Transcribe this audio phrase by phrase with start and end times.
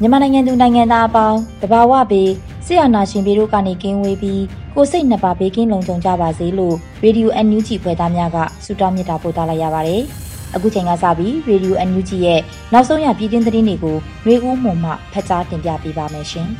[0.00, 2.30] မြန်မာနိုင်ငံသူနိုင်ငံသားအပေါင်းတဘာဝဘေး
[2.66, 4.42] ဆရာနာရှင်ပြည်တို့ကနေကင်းဝေးပြီး
[4.74, 10.02] ကိုစိတ်နှစ်ပါးဘေးကင်းလုံခြုံကြပါစေလို့ရေဒီယို NUG ဖွယ်သားများကဆုတောင်းမေတ္တာပို့သလိုက်ရပါတယ်။
[10.54, 12.40] အခုချိန်ကစပြီးရေဒီယို NUG ရဲ့
[12.72, 16.48] နောက်ဆုံးရပြည်တွင်းသတင်းတွေကိုမျိုးဦးမှမှဖတ်ကြားတင်ပြပေးပါမယ်ရှင်။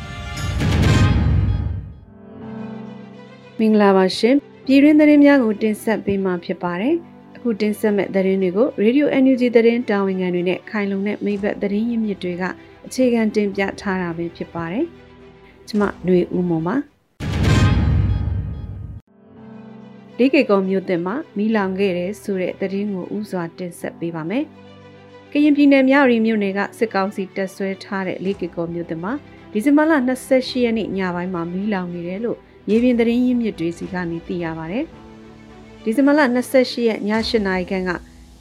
[3.58, 4.34] မင်္ဂလာပါရှင်။
[4.66, 6.94] ပြည်တွင်းသတင်းများကိုတင်ဆက်ပေးမှာဖြစ်ပါတယ်။
[7.36, 12.44] အခုတင်ဆက်မဲ့သတင်းတွေကို Radio NUG သတင်းတာဝန်ခံတွေနဲ့ခိုင်လုံတဲ့မိဘသတင်းရင်းမြစ်တွေက
[12.86, 14.86] အခြေခံတင်ပြထားတာပဲဖြစ်ပါတယ်။
[15.68, 16.76] ကျမຫນွေဦးမော်ပါ
[20.18, 24.44] လေးကေကုံမြို့တင်မှာမီးလောင်ခဲ့တဲ့ဆိုတဲ့သတင်းကိုဥစွာတင်ဆက်ပေးပါမယ်။
[25.32, 29.12] ကရင်ပြည်နယ်မြရီမြို့နယ်ကစစ်ကောင်စီတပ်ဆွဲထားတဲ့လေးကေကုံမြို့တင်မှာ
[29.52, 29.92] ဒီဇင်ဘာလ
[30.28, 32.38] 28ရက်နေ့ညပိုင်းမှာမီးလောင်နေတယ်လို့
[32.70, 34.80] ရေပြင်သတင်းရင်းမြစ်တွေစီကနေသိရပါဗျ။
[35.82, 37.90] ဒီဇင်ဘာလ28ရက်ည8နာရီခန့်က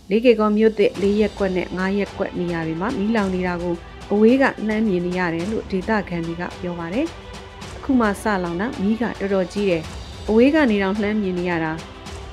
[0.10, 3.76] လေးကေကုံမြို့တစ်၄ရက်ကွက်နဲ့9ရက်ကွက်နေရာတွေမှာမီးလောင်နေတာကို
[4.12, 7.06] အဝေးကနှမ်းမြင်နေရတယ်လို့ဒေသခံတွေကပြောပါတယ်။
[7.78, 9.84] အခုမှစလောင်တာမီးကတော်တော်ကြီးတယ်။
[10.30, 11.72] အဝေးကနေတော့နှမ်းမြင်နေရတာ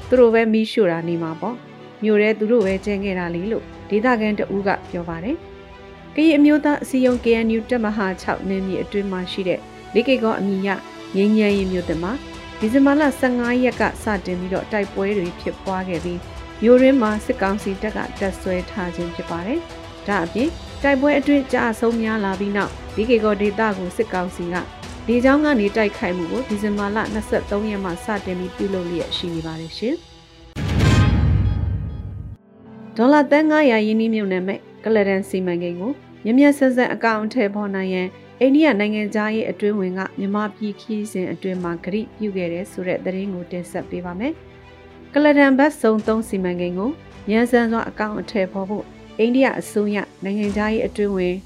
[0.09, 1.56] သူတို့ပဲမီးရှို့တာနေမှာပေါ့။
[2.03, 5.37] မြို့ရဲသူတို့ပဲကျင်းခဲ့တာလေလို့ဒေသခံတဦးကပြောပါတယ်။
[6.15, 9.61] ကရင်အမျိုးသားအစည်းအရုံး KNU တပ်မဟာ6နယ်မြေအတွင်းမှာရှိတဲ့
[9.94, 10.69] လေးကိကောအမည်ရ
[11.16, 12.12] ငင်းငယ်ရင်မြို့တမှာ
[12.59, 16.19] ဒီဇင်ဘာလ15ရက်ကစတင်ပြီးတော့တိုက်ပွဲတွေဖြစ်ပွားခဲ့ပြီး
[16.62, 19.59] မြို့ရင်းမှာစစ်ကောင်စီတပ်ကတပ်ဆွဲထားခြင်းဖြစ်ပါတယ်။
[20.06, 20.49] ဒါအပြင်
[20.82, 24.54] တိုက်ပွဲအတွင်းကြာဆုံးများလာပြီးနောက်ဒီကေကောဒေတာကိုစစ်ကောင်စီက
[25.06, 26.98] လေကြောင်းကနေတိုက်ခိုက်မှုကိုဒီဇင်ဘာလ
[27.32, 29.94] 23ရက်မှာစတင်ပြီးပြုလုပ်လျက်ရှိနေပါတယ်ရှင်။
[32.97, 35.93] ဒေါ်လာတန်း900ရင်းနှီးမြုပ်နှံမဲ့ကလဒန်စီမံကိန်းကို
[36.25, 38.09] မြမြဆက်ဆက်အကောင့်ထဲပေါ်နိုင်ရန်
[38.41, 44.32] အိန္ဒိယနိုင်ငံသားရဲ့အတွင်းဝင်ကမြန်မာပြည်ခီးစဉ်အတွင်းမှာဂရိပြုခဲ့တဲ့ဆိုတဲ့သတင်းကိုတင်ဆက်ပေးပါမယ်။
[45.14, 46.91] ကလဒန်ဘတ်စုံ3စီမံကိန်းကို
[47.31, 48.87] ညံစမ်းစွာအကောင့်အထည်ဖော်ဖို့
[49.21, 51.37] အိန္ဒိယအစိုးရနိုင်ငံသားရေးအတွင်းဝင်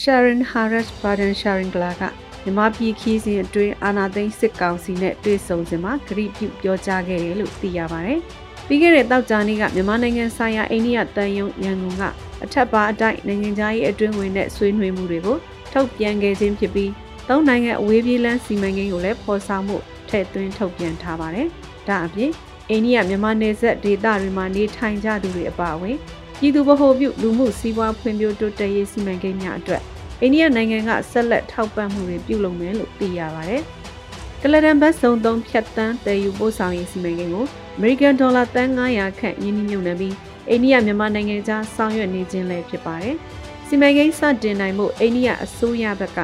[0.00, 2.02] Sharon Harris Barden Sharon Gla က
[2.44, 8.20] မြန်မာပြည်ခီးစဉ်အတွင်းအာဏာသိမ်းစစ်ကောင်စီနဲ့တွေ့ဆုံစဉ်မှာဂရိပြုပြောကြားခဲ့တယ်လို့သိရပါတယ်။
[8.66, 12.02] ပြီးခဲ့တဲ့တောက်ကြနေ့ကမြန်မာနိုင်ငံဆိုင်ရာအိန္ဒိယတန်ယုံရန်ကုန်က
[12.44, 15.36] အထက်ပါအတိုက်နိုင်ငံသားရေးအတွင်းဝင်တဲ့ဆွေးနွေးမှုတွေကို
[15.72, 16.90] ထုတ်ပြန်ခဲ့ခြင်းဖြစ်ပြီး
[17.28, 19.76] သုံးနိုင်ငံအဝေးပြေးလမ်းစီမံကိန်းကိုလည်းဖော်ဆောင်မှု
[20.08, 21.48] ထည့်သွင်းထုတ်ပြန်ထားပါတယ်။
[21.88, 22.30] ဒါအပြင်
[22.70, 25.96] အိန္ဒိယမြန်မာနယ်စပ်ဒေသတွေမှာနေထိုင်ကြသူတွေအပါအဝင်
[26.40, 29.82] ပြည်သူဗဟိုပြုလူမှုစီးပွားဖွံ့ဖြိုးတိုးတက်ရေးစီမံကိန်းများအတွက်
[30.20, 33.62] အိန္ဒိယနိုင်ငံကဆက်လက်ထောက်ပံ့မှုတွေပြုလုပ်မယ်လို့သိရပါတယ်။
[34.42, 37.44] ကလဒန်ဘတ်စုံသုံးဖြတ်တန်းတည်ယူပို့ဆောင်ရေးစီမံကိန်းကို
[37.76, 40.14] American Dollar တန်း900ခန့်ယင်းနှိမ့်နှံပြီး
[40.48, 43.14] အိန္ဒိယမြန်မာနိုင်ငံကြားဆောင်ရွက်နေခြင်းလည်းဖြစ်ပါတယ်။
[43.66, 46.20] စီမံကိန်းစတင်နိုင်မှုအိန္ဒိယအစိုးရဘက်က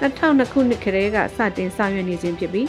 [0.00, 2.68] 2002ခုနှစ်ကတည်းကစတင်ဆောင်ရွက်နေခြင်းဖြစ်ပြီး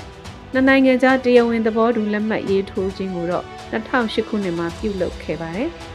[0.54, 5.70] နှစ်နိုင်ငံကြားတရားဝင်သဘောတူလက်မှတ်ရေးထိုးခြင်းကိုတော့2008ခုနှစ်မှာပြုလုပ်ခဲ့ပါတယ်။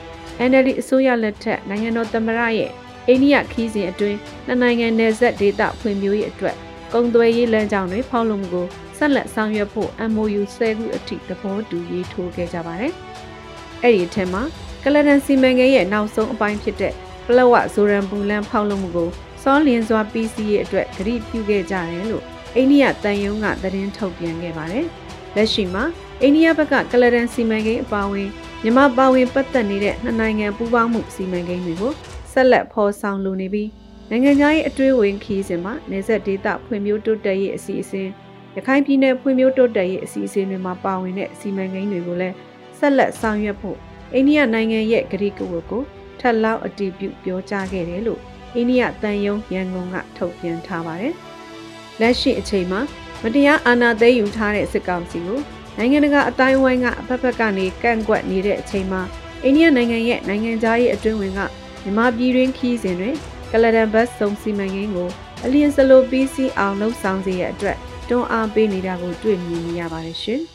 [0.49, 2.71] NLD အစိုးရလက်ထက်နိုင်ငံတော်သမ္မတရဲ့
[3.09, 6.57] အိန္ဒိယခီးစဉ်အတွင်းနှစ်နိုင်ငံနယ်စပ်ဒေသဖွံ့ဖြိုးရေးအတွက်
[6.93, 8.67] ကုန်သွယ်ရေးလမ်းကြောင်းတွေဖောက်လုပ်မှုကို
[8.99, 12.93] ဆက်လက်ဆောင်ရွက်ဖို့ MOU 10ခုအထိသဘောတူရေးထိုးခဲ့ကြပါတယ်။
[13.83, 14.43] အဲ့ဒီအထက်မှာ
[14.85, 16.93] ကလဒန်စီမံကိန်းရဲ့နောက်ဆုံးအပိုင်းဖြစ်တဲ့
[17.27, 19.11] ပလဝဇိုရန်ပူလန်ဖောက်လုပ်မှုကို
[19.43, 22.25] စောလင်းစွာ PC ရဲ့အတွက်ဂရုပြုခဲ့ကြတယ်လို့
[22.57, 24.87] အိန္ဒိယတန်ယုံကသတင်းထုတ်ပြန်ခဲ့ပါတယ်။
[25.37, 25.85] လက်ရှိမှာ
[26.23, 28.31] အိန္ဒိယဘက်ကကလဒန်စီမံကိန်းအပါအဝင်
[28.63, 31.93] မြန်မာပါဝင်ပတ်သက်နေတဲ့နှစ်နိုင်ငံပူးပေါင်းမှုစီမံကိန်းတွေကို
[32.33, 33.69] ဆက်လက်ဖော်ဆောင်လိုနေပြီး
[34.11, 38.09] နိုင်ငံခြားရေးအတွေ့အဝင်ခီးစဉ်မှာနေဆက်ဒေတာဖွံ့ဖြိုးတိုးတက်ရေးအစီအစဉ်
[38.57, 42.35] ရခိုင်ပြည်နယ်ဖွံ့ဖြိုးတိုးတက်ရေးအစီအစဉ်တွေမှာပါဝင်တဲ့စီမံကိန်းတွေကိုလည်း
[42.79, 43.77] ဆက်လက်ဆောင်ရွက်ဖို့
[44.15, 45.83] အိန္ဒိယနိုင်ငံရဲ့ကတိကဝတ်ကို
[46.21, 48.21] ထပ်လောက်အတည်ပြုပြောကြားခဲ့တယ်လို့
[48.55, 51.15] အိန္ဒိယတန်ယုံရန်ကုန်ကထုတ်ပြန်ထားပါတယ်။
[52.01, 52.81] လက်ရှိအချိန်မှာ
[53.23, 55.41] မတရားအာဏာသိမ်းယူထားတဲ့စစ်ကောင်စီကို
[55.81, 59.03] နိုင်ငံတကာအတိုင်းဝိုင်းကအဖက်ဖက်ကနေကန့်ကွက်နေတဲ့အချိန်မှာ
[59.45, 61.41] အိန္ဒိယနိုင်ငံရဲ့နိုင်ငံသားရေးအတွင်းဝင်က
[61.83, 63.15] မြန်မာပြည်တွင်းခီးစဉ်တွင်
[63.53, 65.09] ကလဒန်ဘတ်စုံစီမံကိန်းကို
[65.45, 67.77] အလျင်စလိုပြီးစီးအောင်လှုပ်ဆောင်စေရတဲ့အတွက်
[68.09, 70.41] တွန်းအားပေးနေတာကိုတွေ့မြင်နေရပါတယ်ရှင်။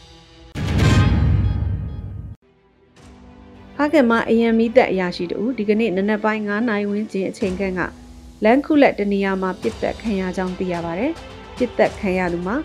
[3.76, 7.82] ဖခင်မအယံမီသက်အရာရှိတူဒီကနေ့နနက်ပိုင်း9နာရီဝန်းကျင်အချိန်ခန့်က
[8.44, 11.12] လန်ခုလက်တနေရာမှာပြစ်သက်ခံရကြောင်းသိရပါတယ်။
[11.58, 12.56] ပြစ်သက်ခံရသူမှာ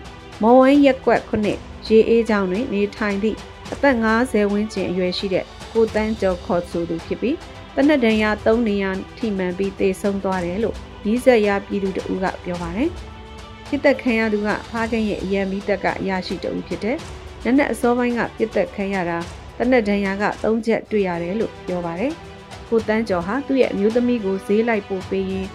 [0.41, 3.37] မော်ဝိုင်းရက်ကွက်ခုနှစ် ရေအေးချောင်းတွင်နေထိုင်သည့်
[3.73, 7.37] အသက်50ဝန်းကျင်အရွယ်ရှိတဲ့ကိုတန်းကျော်ခေါ်ဆိုသူဖြစ်ပြီး
[7.75, 8.85] တနက်တန်ရ3နေရ
[9.17, 12.89] ထိမှန်ပြီးတေဆုံးသွားတယ်လို့ဒီဆက်ရပြည်သူတအူးကပြောပါတယ်။
[13.69, 16.97] ပြစ်သက်ခံရသူကဖားခင်ရဲ့အယံမီသက်ကအရာရှိတအူးဖြစ်တဲ့
[17.43, 19.17] နက်နက်အစောပိုင်းကပြစ်သက်ခံရတာ
[19.57, 22.11] တနက်တန်ရက3ချက်တွေ့ရတယ်လို့ပြောပါတယ်။
[22.69, 25.49] ကိုတန်းကျော်ဟာသူ့ရဲ့အမျိုးသမီးကိုဈေးလိုက်ပို့ပေးရင်း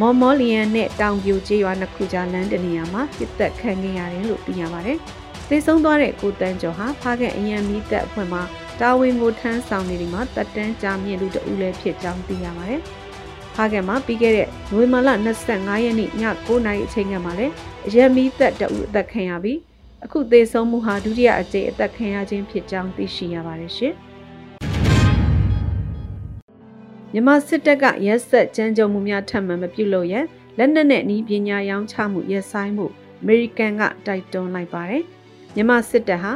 [0.00, 4.98] မော်မောလီယန်နဲ့တောင်ပြိုကျေးရွာနှစ်ခုကြားလမ်းတနေရာမှာပြစ်သက်ခံခဲ့ရတယ်လို့သိရပါတယ်။
[5.48, 8.42] သေဆုံးသွားတဲ့ကိုတန်းကျော်ဟာဖားကအယံမီသက်အဖွဲ့မှာ
[8.80, 12.80] တာဝန်ကိုထမ်းဆောင်နေဒီမှာတက်တန်းကြာမြင့်လူတဦးလည်းဖြစ်ကြောင်းသိရပါတယ်။
[13.54, 15.08] ဖားကမှာပြီးခဲ့တဲ့နိုဝင်ဘာလ
[15.46, 16.10] 25ရက်နေ့ည
[16.46, 17.52] 9:00နာရီအချိန်ကမှလည်း
[17.86, 19.58] အယံမီသက်တဦးအသက်ခံရပြီး
[20.04, 23.94] အခုသေဆုံးမှုဟာဒုတိယအကြိမ်အသက်ခံရခြင်းဖြစ်ကြောင်းသိရှိရပါတယ်ရှင်။
[27.12, 30.24] မြန်မာစစ်တပ်ကရက်ဆက်ကြမ်းကြုတ်မှုများထပ်မံမပြုလုပ်ရန်
[30.58, 32.86] လက်နက်နဲ့ဤပညာရောင်းချမှုရပ်ဆိုင်းမှု
[33.22, 35.04] အမေရိကန်ကတိုက်တွန်းလိုက်ပါတယ်။
[35.56, 36.32] မြန်မာစစ်တပ်ဟာ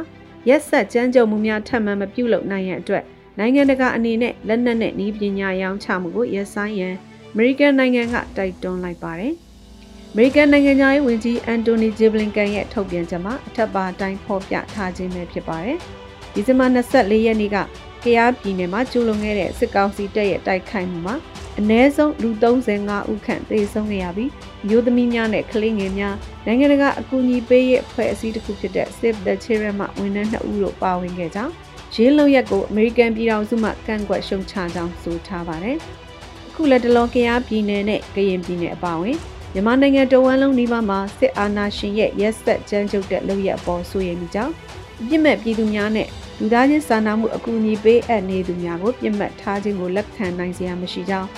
[0.48, 3.04] ရက်ဆက်ကြမ်းကြုတ်မှုများထပ်မံမပြုလုပ်နိုင်ရန်အတွက်
[3.38, 6.94] နိုင်ငံတကာအနေနဲ့လက်နက်နဲ့ဤပညာရောင်းချမှုကိုရပ်ဆိုင်းရန်
[7.32, 9.34] အမေရိကန်နိုင်ငံကတိုက်တွန်းလိုက်ပါတယ်။
[10.12, 15.78] အမေရိကန်နိုင်ငံသားရေးဝန်ကြီးအန်တိုနီဂျီဘလင်ကန်ရဲ့ထုတ်ပြန်ချက်မှာအထက်ပါအတိုင်းဖော်ပြထားခြင်းပဲဖြစ်ပါတယ်။
[16.34, 17.56] ဒီဇင်ဘာ24ရက်နေ့က
[18.04, 21.14] ကယားပြည်နယ်မှာကျူးလွန်ခဲ့တဲ့စစ်ကောင်စီတပ်ရဲ့တိုက်ခိုက်မှုမှာ
[21.58, 24.30] အ ਨੇ ဆုံးလူ35ဦးခန့်သေဆုံးခဲ့ရပြီး
[24.68, 26.14] မျိုးသမီးများနဲ့ကလေးငယ်များ
[26.46, 31.52] နိုင်ငံတကာအကူအညီပေးရေးအဖွဲ့အစည်းတစ်ခုဖြစ်တဲ့ Save the Children မှဝန်ထမ်း2ဦးတို့ပါဝင်ခဲ့ကြောင်း
[31.94, 35.76] ရင်းလုံရက်ကိုအမေရိကန်ပြည်ထောင်စုမှကန့်ကွက်ရှုံချကြောင်းဆိုထားပါတယ်။
[36.48, 39.16] အခုလက်တလောကယားပြည်နယ်နဲ့ကရင်ပြည်နယ်အပါအဝင်
[39.52, 44.52] မြန်မာနိုင်ငံတဝန်းလုံးဒီမှာစစ်အာဏာရှင်ရဲ့ရက်ဆက်ကြမ်းကြုတ်တဲ့လုပ်ရက်အပေါ်ဆိုရင်ကြောင့်
[45.00, 46.08] အပြစ်မဲ့ပြည်သူများနဲ့
[46.40, 51.28] လူသားချင်းစာနာမှုအကူအညီပေးအပ်နေသူများကိုပြစ်မှတ်ထားခြင်းကိုလက်ခံနိုင်စရာမရှိကြောင်း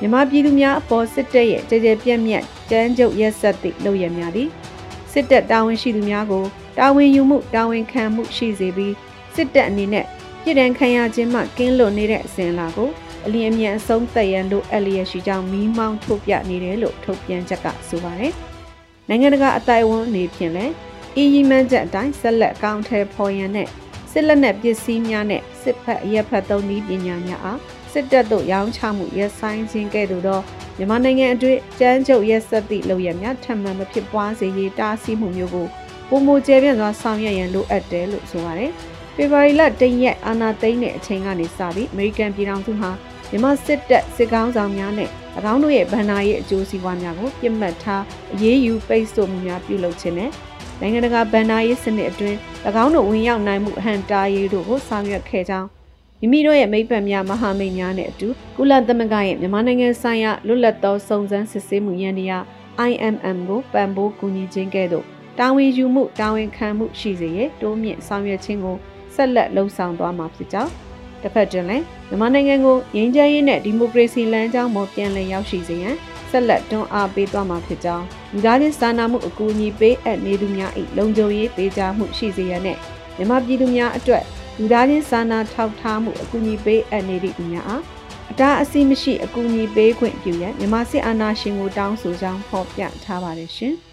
[0.00, 4.48] မြန်မာပြည်သူများအပေါ်စစ်တပ်ရဲ့ကြဲကြဲပြန့်ပြန့်တန်းကျုပ်ရက်ဆက်သည့်လုပ်ရများသည်
[5.12, 6.44] စစ်တပ်တာဝန်ရှိသူများကို
[6.78, 8.94] တာဝန်ယူမှုတာဝန်ခံမှုရှိစေပြီး
[9.34, 10.04] စစ်တပ်အနေနဲ့
[10.42, 12.90] ပြည်ဒဏ်ခံရခြင်းမှကင်းလွတ်နေတဲ့အစဉ်လာကို
[13.26, 18.32] အလင်းအမြန်အဆုံးသက်ရန်လို့အလျက်ရှိကြောင်းမီးမောင်းထုတ်ပြနေတယ်လို့ထုတ်ပြန်ချက်ကဆိုပါတယ်။
[19.08, 20.74] နိုင်ငံတကာအတိုင်ဝန်းအနေဖြင့်လည်း
[21.16, 23.68] အီယီမန်ချက်အတိုင်းဆက်လက်အကောင့်ထဲပေါ်ရန်နဲ့
[24.10, 27.60] စစ်လက်နက်ပစ္စည်းများနဲ့စစ်ဖက်အရက်ဖက်သုံးနည်းပညာများအား
[27.92, 30.40] စစ်တပ်တို့ရောင်းချမှုရက်ဆိုင်ခြင်းကဲ့သို့သော
[30.76, 35.66] မြန်မာနိုင်ငံအတွင်းကျန်းကျုပ်ရက်ဆက်သည့်လုပ်ရများထပ်မံမဖြစ်ပွားစေရေးတားဆီးမှုမျိုးကို
[36.08, 38.70] ပုံမကျဲပြန့်စွာဆောင်ရွက်ရန်လိုအပ်တယ်လို့ဆိုပါတယ်။
[39.14, 42.90] ဖေဖော်ဝါရီလတရက်အာနာသိန်းတဲ့အချိန်ကနေစပြီးအမေရိကန်ပြည်ထောင်စုမှာ
[43.30, 45.10] မြန်မာစစ်တပ်စစ်ကောင်းဆောင်များနဲ့၎
[45.52, 48.02] င်းတို့ရဲ့ဗန္နာရေးအကျိုးစီးပွားများကိုပြစ်မှတ်ထား
[48.34, 50.30] အရေးယူပိတ်ဆို့မှုများပြုလုပ်ခြင်းနဲ့
[50.80, 52.38] နိုင်ငံတကာဗန္နာရေးစနစ်အတွင်း၎
[52.84, 55.68] င်းတို့ဝင်ရောက်နိုင်မှုအဟန့်တားရေးတို့ကိုဆောင်ရွက်ခဲ့ကြောင်း
[56.20, 62.44] မိမိတို့ရဲ့မိဘများမဟာမိတ်များနဲ့အတူကုလသမဂ္ဂရဲ့မြန်မာနိုင်ငံဆိုင်ရာလွတ်လပ်သောစုံစမ်းစစ်ဆေးမှုရန်တရား
[62.90, 65.04] IMM ကိုပံ့ပိုးကူညီခြင်းကဲ့သို့
[65.38, 68.76] တာဝန်ယူမှုတာဝန်ခံမှုရှိစေရတိုးမြင့်ဆောင်ရွက်ခြင်းကို
[69.14, 70.72] ဆက်လက်လှုံ့ဆော်သွားမှာဖြစ်ကြောင်း
[71.22, 75.96] တစ်ဖက်တွင်လည်းမြန်မာနိုင်ငံကိုငြိမ်းချမ်းရေးနဲ့ဒီမိုကရေစီလမ်းကြောင်းပေါ်ပြန်လည်ရောက်ရှိစေရန်
[76.30, 82.78] ဆက်လက်တွန်းအားပေးသွားမှာဖြစ်ကြောင်းလူသားချင်းစာနာမှုအကူအညီပေးအပ်နေသူများ၏လုံခြုံရေးပေးကြမှုရှိစေရန်နဲ့
[83.16, 84.24] မြန်မာပြည်သူများအတွက်
[84.58, 87.82] လူသားချင်းစာနာထောက်ထားမှုအကူအညီပေးအပ်နေသည့်သူများအား
[88.30, 93.74] အတားအဆီးမရှိအကူအညီပေးခွင့်ပြုရန်မြန်မာစစ်အာဏာရှင်ကိုတောင်းဆိုကြောင်းဖော်ပြထားပါတယ်ရှင်။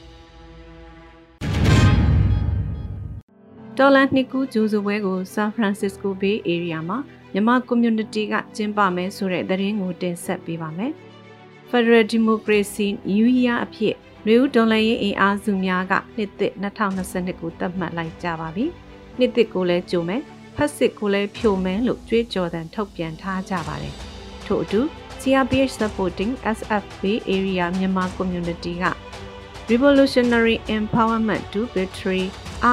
[3.78, 6.98] ဒေါ်လာနှစ်ကူးဂျူဇူပွဲကိုဆန်ဖရန်စစ္စကိုဘေးအေရီးယားမှာ
[7.34, 10.94] မြန်မာ community ကကျင်းပမယ်ဆိုတဲ့သတင်းကိုတင်ဆက်ပေးပါမယ်။
[11.70, 13.96] Federal Democracy New Year အဖြစ်
[14.28, 18.66] နယူးဒေါ်လာရေးအင်အားစုများကနှစ်သစ်2022ကိုသတ်မှတ်လိုက်ကြပါပြီ။
[19.18, 20.22] နှစ်သစ်ကိုလည်းကြိုမယ်။
[20.56, 23.94] ဖက်စစ်ကိုလည်းဖြိုမယ်လို့ကြွေးကြော်သံထုတ်ပြန်ထားကြပါတယ်။
[24.46, 24.82] ထို့အတူ
[25.22, 27.04] CRPH supporting SFB
[27.36, 28.86] area မြန်မာ community က
[29.70, 32.24] Revolutionary Empowerment to Victory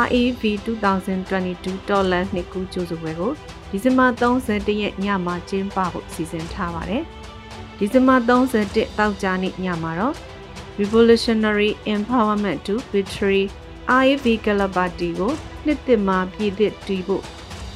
[0.04, 3.32] RAV 2022တော်လန်နှစ်ကူးကြိုးစုပွဲကို
[3.70, 7.04] ဒီဇင်ဘာ31ရက်ညမှာကျင်းပဖို့စီစဉ်ထားပါတယ်။
[7.78, 8.28] ဒီဇင်ဘာ31
[8.98, 10.14] တောက်ကြနေ့ညမှာတော့
[10.80, 13.42] Revolutionary Empowerment to Victory
[14.00, 15.32] RAV Galabati ကို
[15.66, 17.22] နှစ်သစ်မှာပြည်သစ်တည်ဖို့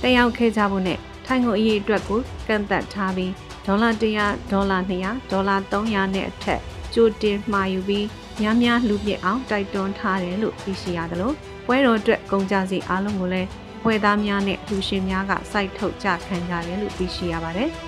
[0.02, 3.32] တက်ရောက်ခဲ့ကြဖို့နဲ့ထိုင်ကုန်အရေးအတွက်ကိုကန့်သက်ထားပြီး
[3.66, 3.90] ဒေါ်လာ
[4.20, 6.60] 100ဒေါ်လာ200ဒေါ်လာ300နဲ့အထက်
[6.94, 8.06] ကြိုတင်မှာယူပြီး
[8.40, 11.32] များများလူပြစ်အောင်တိုက်တွန်းထားတယ်လို့သိရှိရသလို
[11.66, 13.48] ပွဲတော်အတွက်ကုန်ကြစည်အားလုံးကိုလည်း
[13.82, 17.70] ဖွဲ့သားများနဲ့လူရှင်များကစိုက်ထုတ်ကြခံကြတယ်လို့သိရှိရပါတယ်။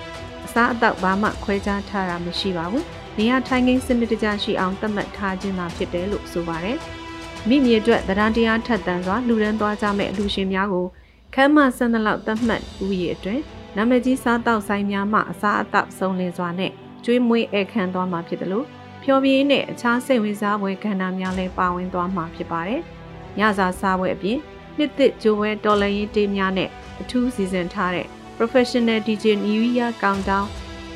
[0.53, 2.83] စားအသောက်ဘာမှခွဲခြားထားတာမရှိပါဘူး။
[3.17, 6.77] နေရာထိုင်ခင်းစနစ်တကျရှိအောင်သတ်မှတ်ထားခြင်းသာဖြစ်တယ်လို့ဆိုပါတယ်။
[7.47, 10.87] မိမြေအတွက်တရားတရားထက်သန်စွာလူရန်သွားကြမဲ့လူရှင်များကို
[11.35, 13.43] ခမ်းမဆန်းသလောက်သတ်မှတ်ဥယျာဉ်အတွင်း
[13.75, 16.71] နာမည်ကြီးစားတောက်ဆိုင်များမှအစားအသောက်စုံလင်စွာနဲ့
[17.05, 18.65] ကျွေးမွေးဧကန်သွားမှာဖြစ်တယ်လို့
[19.03, 22.81] ဖျော်ဖြေနဲ့အခြားစိတ်ဝင်စားပွဲကဏ္ဍများလည်းပါဝင်သွားမှာဖြစ်ပါတယ်။
[23.39, 24.39] ညစာစားပွဲအပြင်
[24.77, 26.69] နှစ်သစ်ဂျိုဝဲတော်လရင်တေးများနဲ့
[27.01, 28.07] အထူးစီစဉ်ထားတဲ့
[28.43, 30.45] Professional DJ New Year Countdown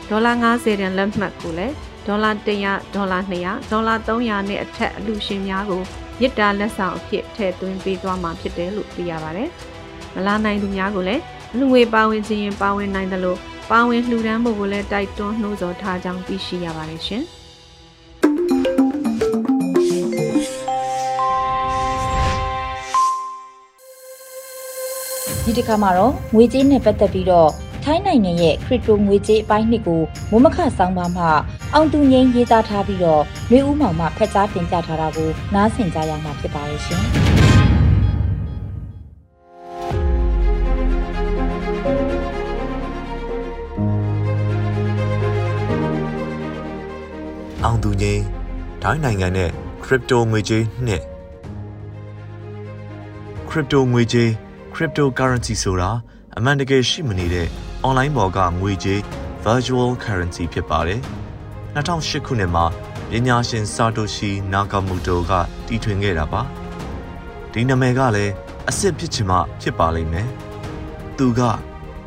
[0.10, 1.74] ဒေါ်လာ90တန်လက်မှတ်ကိုလည်း
[2.08, 5.82] ဒေါ်လာ100ဒေါ်လာ200ဒေါ်လာ300နဲ့အထက်အလူရှင်များကို
[6.20, 9.50] မြစ်တာလက်ဆောင်အဖြစ်ထည့်သွင်းပေးသွားမှာဖြစ်တယ်လို့သိရပါတယ်။
[10.16, 11.22] မလာနိုင်သူများကိုလည်း
[11.58, 13.40] လူငွေပါဝင်ခြင်းရင်ပါဝင်နိုင်တယ်လို့
[13.72, 17.24] ပါဝင်လှူဒန်းမှုကိုလည်းတိုက်တွန်းနှိုးဆော်ထားကြောင်းသိရှိရပါတယ်ရှင်။
[25.46, 27.50] ဒီတစ်ခါမှာတော့ငွေကြေးနဲ့ပတ်သက်ပြီးတော့
[27.84, 31.26] ထိုင်းနိုင်ငံရဲ့ခရစ်တိုငွေကြေးအပိုင်းနှစ်ကိုမမခဆောင်းပါမှ
[31.74, 37.02] အောင်သူငိမ့်ရေးသားထားပြီးတော့မျိုးဦးမောင်မှဖက်ကြားတင်ပြထားတာကိုနားဆင်ကြရမှာဖြစ်ပါရဲ့ရှင်။
[47.64, 48.24] အောင်သူငိမ့်
[48.84, 49.50] ဒိုင်းနိုင်ငံနဲ့
[49.84, 51.02] ခရစ်တိုငွေကြေးနှစ်
[53.50, 54.32] ခရစ်တိုငွေကြေး
[54.76, 55.90] cryptocurrency ဆိုတာ
[56.38, 57.48] အမှန်တကယ်ရှိမနေတဲ့
[57.88, 59.00] online ပေါ်ကငွေကြေး
[59.46, 61.00] virtual currency ဖြစ်ပါတယ်။
[61.76, 62.66] 2008ခုနှစ်မှာ
[63.10, 65.32] ပညာရှင် Satoshi Nakamoto က
[65.68, 66.42] တီထွင်ခဲ့တာပါ။
[67.52, 68.34] ဒီနာမည်ကလည်း
[68.68, 70.28] အစ်စ်ဖြစ်ချင်မှဖြစ်ပါလိမ့်မယ်။
[71.18, 71.42] သူက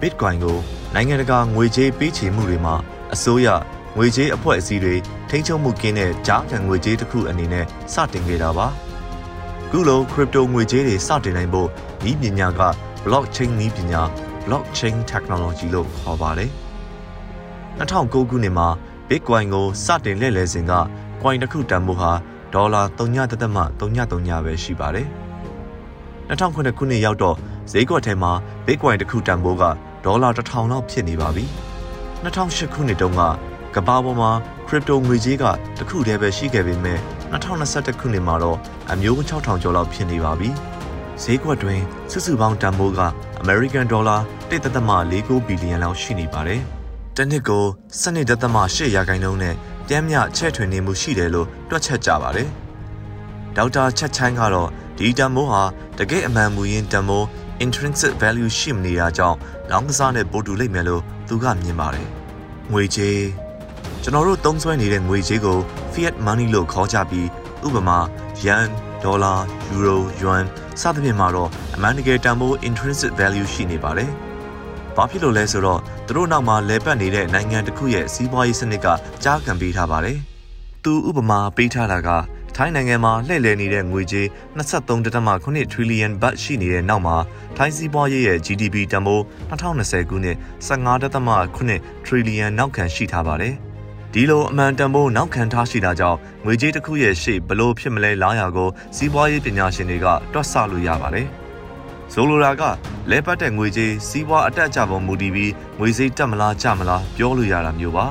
[0.00, 0.58] Bitcoin ကို
[0.94, 2.74] နိုင်ငံတကာငွေကြေးပေးချေမှုတွေမှာ
[3.14, 3.48] အစိုးရ
[3.96, 4.94] ငွေကြေးအဖွဲ့အစည်းတွေ
[5.28, 8.66] ထိန်းချုပ်မှုကင်းတဲ့ကြားခံငွေကြေးတစ်ခုအနေနဲ့စတင်ခဲ့တာပါ။
[9.70, 11.70] ခုလို crypto ငွေကြေးတွေစတင်နိုင်ဖို့
[12.10, 12.62] ဤပညာက
[13.04, 14.02] blockchain နည်းပညာ
[14.44, 16.50] blockchain technology လို့ခေါ်ပါတယ်။
[17.78, 18.68] 2009ခုနှစ်မှာ
[19.08, 20.72] Bitcoin ကိုစတင်လှည့်လည်စဉ်က
[21.22, 22.10] coin တစ်ခုတန်ဖိုးဟာ
[22.54, 25.06] ဒေါ်လာ3.33ပဲရှိပါတယ်။
[26.28, 27.36] 2009ခုနှစ်ရောက်တော့
[27.72, 28.32] ဈေးကွက်ထဲမှာ
[28.66, 29.64] Bitcoin တစ်ခုတန်ဖိုးက
[30.04, 31.44] ဒေါ်လာ1000လောက်ဖြစ်နေပါပြီ။
[32.24, 33.22] 2008ခုနှစ်တုန်းက
[33.74, 34.30] ကမ္ဘာပေါ်မှာ
[34.66, 35.44] crypto ငွေကြေးက
[35.78, 36.98] တခုတည်းပဲရှိခဲ့ပေမဲ့
[37.32, 38.58] 2021ခုနှစ်မှာတော့
[38.92, 40.50] အမျိုး6000ကျော်လောက်ဖြစ်နေပါပြီ။
[41.22, 43.00] ဈေးကွက်တွင်စုစုပေါင်းတန်ဖိုးက
[43.42, 44.20] American Dollar
[44.50, 46.60] 1.49ဘီလီယံလောက်ရှိနေပါတယ်။
[47.16, 47.64] တစ်နှစ်ကို
[48.00, 49.54] 12.8ရာခိုင်နှုန်းနဲ့
[49.88, 52.48] တမ်းမြချဲ့ထွင်နေမှုရှိတယ်လို့တွက်ချက်ကြပါတယ်။
[53.56, 55.62] ဒေါက်တာချက်ချိုင်းကတော့ဒီတန်ဖိုးဟာ
[55.98, 57.26] တကယ့်အမှန်မူရင်းတန်ဖိုး
[57.64, 59.36] intrinsic value ရှိမနေတာကြောင့်
[59.70, 62.06] လောင်းကစားနဲ့ပိုတူလိမ့်မယ်လို့သူကမြင်ပါတယ်။
[62.72, 63.20] ငွေကြေး
[64.02, 65.58] ကျွန်တော်တို့သုံးစွဲနေတဲ့ငွေကြေးကို
[65.92, 67.26] fiat money လို့ခေါ်ကြပြီး
[67.66, 67.98] ဥပမာ
[68.44, 68.70] yen
[69.04, 69.34] ဒေါ်လာ
[69.70, 70.44] ယူရိုယွမ်
[70.80, 74.10] စသဖြင့်မှာတော့အမှန်တကယ်တန်ဖိုး intrinsic value ရှိနေပါတယ်။
[74.96, 78.86] ဘာဖြစ်လို့လဲဆိုတော့သူတို့နောက်မှာလဲပတ်နေတဲ့နိုင်ငံတစ်ခုရဲ့စီးပွားရေးစနစ်က
[79.24, 80.18] ကြားခံပေးထားပါတယ်။
[80.84, 82.08] သူဥပမာပေးထားတာက
[82.56, 84.26] ထိုင်းနိုင်ငံမှာလှည့်လည်နေတဲ့ငွေကြေး
[84.58, 87.16] 23.8 trillion ဘတ်ရှိနေတဲ့နောက်မှာ
[87.56, 90.36] ထိုင်းစီးပွားရေးရဲ့ GDP တန်ဖိုး2020ခုနှစ်
[90.68, 93.54] 15.8 trillion နောက်ခံရှိထားပါတယ်။
[94.14, 101.26] ဒီလိုအမှန်တန်ဖို့နောက်ခံထားရှိတာကြောင့်ငွေကြေးတစ်ခုရဲ့ရှေ့ဘလို့ဖြစ်မလဲလားရာကိုစီးပွားရေးပညာရှင်တွေကတွက်ဆလို့ရပါတယ်။
[102.12, 102.62] ဆိုလိုတာက
[103.10, 108.06] လဲပတ်တဲ့ငွေကြေးစီးပွားအတက်အကျပေါ်မူတည်ပြီးငွေစိတ်တက်မလားကျမလားပြောလို့ရတာမျိုးပါ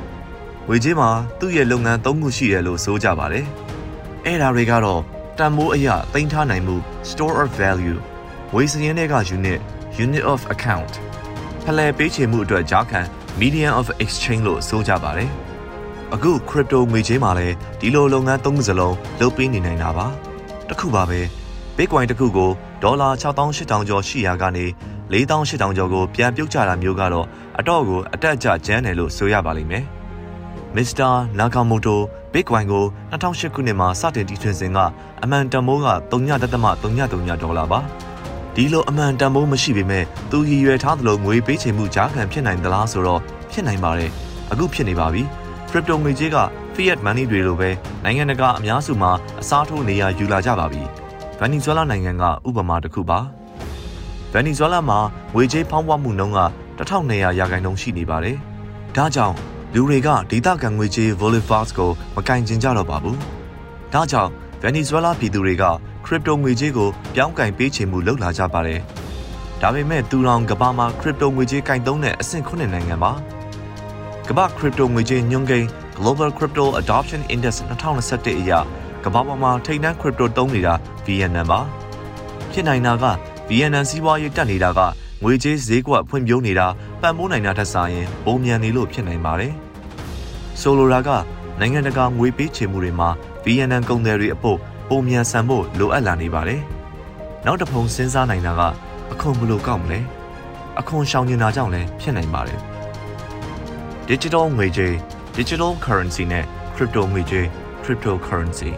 [0.68, 3.46] ။ငွေကြေးမှာသူ့ရဲ့လုပ်ငန်း၃ခုရှိတယ်လို့ဆိုကြပါတယ်။
[4.24, 5.00] အဲ့ဒါတွေကတော့
[5.38, 6.76] တန်ဖိုးအရာသိမ်းထားနိုင်မှု
[7.10, 7.98] store of value
[8.52, 9.60] ငွေစရင်းတွေက unit
[10.04, 10.92] unit of account
[11.64, 13.00] ဖလှယ်ပေးချေမှုအတွက်ကြားခံ
[13.40, 15.30] medium of exchange လို့ဆိုကြပါတယ်။
[16.14, 20.06] အခု crypto ငွေကြေးမှာလည်းဒီလိုလုပ်ငန်းသုံးခုစလုံးလုပ်ပေးနေနိုင်တာပါ။
[20.68, 21.20] တစ်ခုပါပဲ။
[21.76, 22.50] Bitcoin တစ်ခုကို
[22.82, 24.64] ဒေါ်လာ6800ကျော်ရှိရာကနေ
[25.12, 27.26] 4800ကျော်ကိုပြန်ပြုတ်ကျတာမျိုးကတော့
[27.58, 29.84] အတော့ကိုအတက်အကျကျန်းတယ်လို့ဆိုရပါလိမ့်မယ်။
[30.76, 31.12] Mr.
[31.38, 31.96] Nakamoto
[32.32, 34.78] Bitcoin ကို2008ခုနှစ်မှာစတင်တည်ထွင်စဉ်က
[35.22, 37.80] အမှန်တန်ဖိုးက3.33ဒေါ်လာပါ။
[38.56, 43.20] ဒီလိုအမှန်တန်ဖိုးမရှိပေမဲ့သူရည်ရွယ်ထားသလိုငွေပေးချေမှုကြားခံဖြစ်နိုင်သလားဆိုတော့
[43.52, 44.10] ဖြစ်နိုင်ပါတယ်
[44.50, 45.22] အခုဖြစ်နေပါပြီ
[45.70, 46.38] crypto ငွေကြေးက
[46.74, 47.70] fiat money တွေလိုပဲ
[48.04, 50.82] နိုင်ငံတကာအများစုမှာအစားထိုးနေရယူလာကြပါပြီ
[51.38, 53.18] ဗန်နီဇွဲလားနိုင်ငံကဥပမာတစ်ခုပါ
[54.32, 54.98] ဗန်နီဇွဲလားမှာ
[55.34, 56.40] ငွေကြေးဖောင်းပွားမှုနှုန်းက
[56.78, 58.36] 1200ရာခိုင်နှုန်းရှိနေပါတယ်
[58.96, 59.36] ဒါကြောင့်
[59.74, 63.18] လူတွေကဒေသခံငွေကြေး Bolivars ကိုမကင်ကျင်ကြတော့ပါဘူး
[63.92, 64.30] ဒါကြောင့်
[64.62, 65.64] ဗန်နီဇွဲလားပြည်သူတွေက
[66.04, 68.80] ခရစ်တိုငွေကြေးကိုပြောင်းကင်ပေးချေမှုလုပ်လာကြပါတယ်။
[69.60, 73.12] ဒါပေမဲ့သူတောင်ကမ္ဘာမှာခရစ်တိုငွေကြေးကင်သုံးတဲ့အဆင့်9နိုင်ငံပါ။
[74.28, 75.68] ကမ္ဘာခရစ်တိုငွေကြေးညွှန်းကိန်း
[75.98, 78.52] Global Crypto Adoption Index 2021အရ
[79.04, 81.60] ကမ္ဘာပေါ်မှာထိပ်တန်းခရစ်တိုသုံးနေတာဗီယက်နမ်ပါ။
[82.52, 83.04] ဖြစ်နိုင်တာက
[83.48, 84.80] VNN စီးပွားရေးတက်နေတာက
[85.22, 86.66] ငွေကြေးဈေးကွက်ဖွံ့ဖြိုးနေတာ
[87.00, 89.52] ပံ့ပိုးနိုင်တာထက်စာရင်ပုံမြန်နေလို့ဖြစ်နိုင်ပါတယ်။
[90.60, 91.10] ဆိုလိုတာက
[91.60, 93.08] နိုင်ငံတကာငွေပေးချေမှုတွေမှာ
[93.44, 94.58] VNN ကုန်သည်တွေအဖို့
[94.92, 96.60] ပုံမြန်ဆန်ဖို့လိုအပ်လာနေပါတယ်။
[97.46, 98.60] နောက်တစ်ဖုံစဉ်းစားနိုင်တာက
[99.12, 100.00] အခွန်ဘလို့ကောက်မလဲ။
[100.80, 102.58] အခွန်ရှောင်နေတာကြောင့်လည်းဖြစ်နိုင်ပါတယ်။
[104.10, 104.92] Digital ငွေကြေး
[105.38, 106.44] Digital Currency နဲ့
[106.74, 107.44] Crypto ငွေကြေး
[107.82, 108.70] Cryptocurrency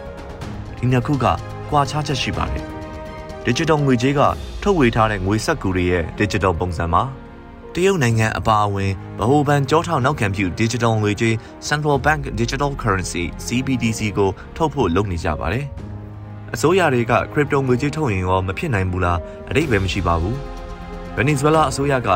[0.77, 1.25] ဒီနှစ်ခုက
[1.69, 2.63] ကွာခြားချက်ရှိပါတယ်။
[3.47, 4.21] Digital ငွေကြေးက
[4.61, 7.03] ထုတ်ဝေထားတဲ့ငွေစက္ကူတွေရဲ့ Digital ပုံစံမှာ
[7.73, 11.33] တရုတ်နိုင်ငံအပါအဝင်ဗဟိုဘဏ်ကြောထောက်နောက်ခံပြု Digital ငွေကြေး
[11.67, 15.67] Central Bank Digital Currency CBDC ကိုထုတ်ဖို့လုပ်နေကြပါတယ်။
[16.55, 19.19] အစိုးရတွေက crypto ငွေကြေးထုတ်ရင်ရောမဖြစ်နိုင်ဘူးလား
[19.49, 20.35] အတိတ်ပဲမရှိပါဘူး။
[21.17, 22.09] Venezuela အစိုးရက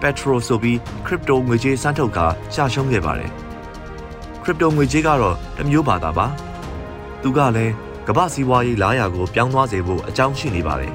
[0.00, 0.76] Petro ဆိုပြီး
[1.06, 2.18] crypto ငွေကြေးစမ်းထုတ်က
[2.54, 3.30] ရှာရှုံးခဲ့ပါတယ်။
[4.42, 6.26] crypto ငွေကြေးကတော့တမျိုးဘာသာပါ။
[7.22, 7.72] သူကလည်း
[8.08, 10.92] ကမ္ဘာစီးပွားရေးလာရာကိုပြောင်းသွားစေဖို့အကြောင်းရှိနေပါတယ်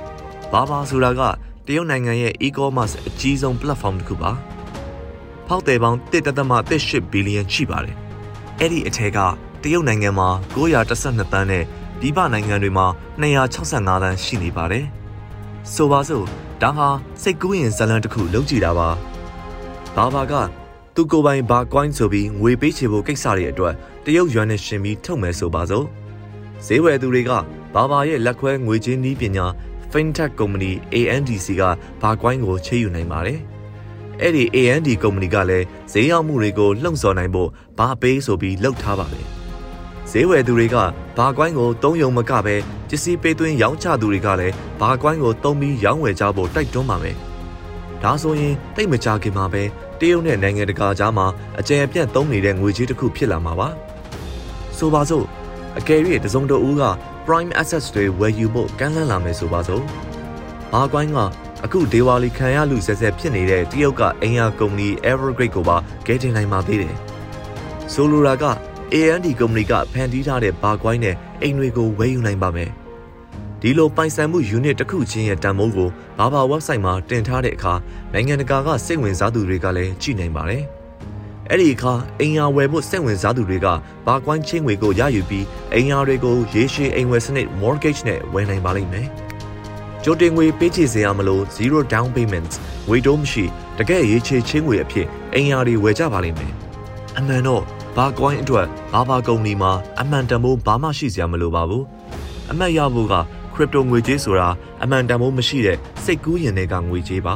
[0.52, 1.20] ။ဘာဘာဆိုတာက
[1.66, 4.30] တရုတ်နိုင်ငံရဲ့ e-commerce အကြီးဆုံး platform တစ်ခုပါ။
[5.48, 7.94] ဖောက်တယ်ပေါင်း1.8ဘီလီယံရှိပါတယ်။
[8.60, 9.18] အဲ့ဒီအထက်က
[9.62, 11.64] တရုတ်နိုင်ငံမှာ912တန်းနဲ့
[12.00, 12.86] ပြည်ပနိုင်ငံတွေမှာ
[13.22, 14.84] 265တန်းရှိနေပါတယ်။
[15.74, 16.24] ဆိုပါစို့
[16.62, 16.88] ဒါဟာ
[17.22, 18.88] စိတ်ကူးရင်ဇလန်တစ်ခုလုံးကြည့်တာပါ။
[19.96, 20.34] ဘာဘာက
[20.94, 23.74] သူကိုယ်ပိုင်ဘာ coin ဆိုပြီးငွေပေးချေဖို့ကိစ္စတွေအတွက်
[24.04, 25.86] တရုတ်ယွမ်နဲ့ရှင်ပြီးထုတ်မယ်ဆိုပါစို့။
[26.66, 27.30] ဈေးဝယ်သူတွေက
[27.74, 29.46] ဘာဘာရဲ့လက်ခွဲငွေကြေးနည်းပညာ
[29.92, 31.62] fintech ကုမ္ပဏီ ANDC က
[32.02, 33.40] ဘာကွိုင်းကိုချေယူနိုင်ပါတယ်။
[34.20, 39.28] အဲ့ဒီ AND ကုမ္ပဏီကလည်းဈေးရောက်မှုတွေကိုလှုံ့ဆော်နိုင်ဖို့ဘာပေးဆိုပြီးလှုပ်ထားပါတယ်။
[40.10, 40.76] ဈေးဝယ်သူတွေက
[41.16, 42.54] ဘာကွိုင်းကိုသုံးယုံမကပဲ
[42.88, 47.16] ပစ္စည်းပေးသွင်းရောင်းချသူတွေကလည်းဘာကွိုင်းကိုသုံးပြီးရောင်းဝယ်ကြဖို့တိုက်တွန်းပါမယ်။
[48.02, 49.62] ဒါဆိုရင်တိတ်မကြခင်မှာပဲ
[50.00, 51.26] တရုတ်နဲ့နိုင်ငံတကာကြားမှာ
[51.58, 53.68] အကြံအပြတ်သုံးနေတဲ့ငွေကြေးတစ်ခုဖြစ်လာမှာပါ။
[54.78, 55.24] ဆိုပါစို့
[55.78, 56.84] အကယ်၍တစုံတဦးက
[57.26, 59.82] prime assets တွေဝယ်ယူဖို့ကမ်းလှမ်းလာမယ်ဆိုပါစို့။
[60.72, 61.18] ဘာကွိုင်းက
[61.64, 66.94] အခုဒေဝါလီခံရလူဆက်ဆက်ဖြစ်နေတဲ့တရုတ်ကအင်အားကုမ္ပဏီ Evergrande ကိုပါကဲတင်နိုင်ပါသေးတယ်။
[67.92, 68.44] ဆိုလိုတာက
[68.94, 72.70] AND ကုမ္ပဏီကဖန်တီးထားတဲ့ဘာကွိုင်းနဲ့အိမ်တွေကိုဝယ်ယူနိုင်ပါမယ်။
[73.60, 77.74] ဒီလိုပိုင်ဆိုင်မှု unit တစ်ခုချင်းရဲ့တန်ဖိုးကိုဘာဘာ website မှာတင်ထားတဲ့အခါ
[78.12, 80.62] နိုင်ငံတကာကစိတ်ဝင်စားသူတွေကလည်းကြည့်နိုင်ပါတယ်။
[81.50, 83.66] အဲ့ဒီအခါအိမ်ယာဝယ်ဖို့စိတ်ဝင်စားသူတွေက
[84.06, 89.06] ဘာကွိုင်းချင်းငွေကိုရယူပြီးအိမ်ယာတွေကိုရေရှည်အိမ်ဝယ်စနစ် mortgage နဲ့ဝယ်နိုင်ပါလိမ့်မယ်။
[90.04, 92.54] ကြိုတင်ငွေပေးချေစရာမလို zero down payments
[92.88, 93.44] ငွေတိုးမရှိ
[93.78, 96.52] တကယ်ရေးချေချင်းငွေအဖြစ်အိမ်ယာတွေဝယ်ကြပါလိမ့်မယ်။
[97.18, 97.64] အမှန်တော့
[97.98, 101.84] ဘာကွိုင်းအတွက်ဘာဘာကုမ္ပဏီမှာအမှန်တန်ဖိုးဘာမှရှိစရာမလိုပါဘူး။
[102.50, 103.14] အမှတ်ရဖို့က
[103.54, 104.48] crypto ငွေကြေးဆိုတာ
[104.82, 107.34] အမှန်တန်ဖိုးမရှိတဲ့စိတ်ကူးရင်တွေကငွေကြေးပါ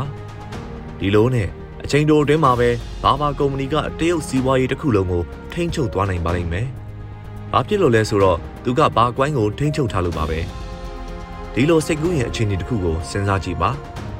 [0.98, 1.48] ။ဒီလိုနဲ့
[1.84, 2.68] အချိန်တိုအတွင်းမှာပဲ
[3.02, 5.22] ဘာဘာကုမ္ပဏီကတရုတ်စီးပွားရေးတစ်ခုလုံးကို
[5.52, 6.66] ထိန်းချုပ်သွားနိုင်ပါလိမ့်မယ်။
[7.52, 10.38] ဘာဖြစ်လို့လဲဆိုတော့သူကဘာကွိုင်းကိုထိန်းချုပ်ထားလို့ပါပဲ။
[11.54, 13.70] ဒီလိုစိတ်ကူးရင်အခြေအနေတစ်ခုကိုစဉ်းစားကြည့်ပါ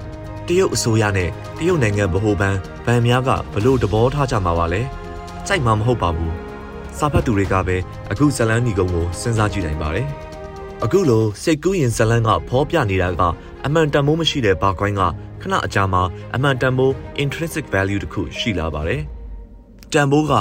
[0.47, 4.83] ။တရုတ်အစိုးရနဲ့တရုတ်နိုင်ငံဗဟိုဘဏ်ဗန်များကဘလို့တဘောထားကြမှာပါလဲ။
[5.47, 6.33] စိုက်မှာမဟုတ်ပါဘူး။
[6.99, 7.77] စာဖတ်သူတွေကပဲ
[8.11, 10.07] အခုဇလန်းညီကုံကိုစဉ်းစားကြည့်နိုင်ပါတယ်။
[10.85, 13.23] အခုလိုစိတ်ကူးရင်ဇလန်းကဖောပြနေတာက
[13.67, 15.03] အမှန်တန်မိုးမရှိတဲ့ဘာကွိုင်းက
[15.41, 16.03] ခဏအကြာမှာ
[16.35, 19.01] အမှန်တန်ဖိုး intrinsic value တခုရှိလာပါတယ်။
[19.93, 20.33] တန်ဖိုးက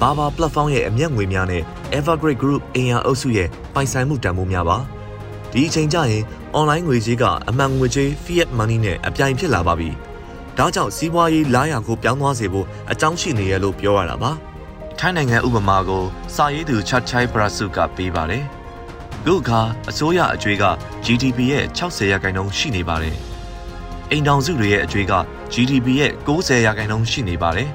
[0.00, 1.62] ဘာဘာ platform ရဲ့အမျက်ငွေများနဲ့
[1.96, 4.78] Evergrande Group အင်အားအုပ်စုရဲ့ပိုင်ဆိုင်မှုတန်ဖိုးများပါ။
[5.52, 6.22] ဒီအချိန်ကျရင်
[6.58, 9.90] online ငွေကြေးကအမှန်ငွေကြေး fiat money နဲ့အပြိုင်ဖြစ်လာပါပြီ။
[10.58, 14.32] ဒါကြောင့်စီးပွားရေးလာရကိုပြောင်းသွားစေဖို့အကြောင်းရှိနေရလို့ပြောရတာပါ။
[14.98, 18.44] ထိုင်းနိုင်ငံဥပမာကိုစာရေးသူ Chachai Prasu ကပေးပါတယ်။
[19.24, 20.64] ခုအခါအစိုးရအကျွေးက
[21.04, 23.16] GDP ရဲ့60ရာခိုင်နှုန်းရှိနေပါတယ်။
[24.10, 25.14] အိမ်တောင်စုတွေရဲ့အကျွေးက
[25.52, 27.68] GDP ရဲ့90ရာခိုင်နှုန်းရှိနေပါတယ်